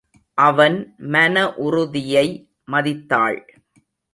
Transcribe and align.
அவன் 0.37 0.77
மன 1.07 1.35
உறுதியை 1.57 2.25
மதித்தாள். 2.65 3.39